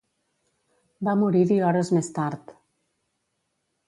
[1.07, 2.49] Va morir-hi hores més tard.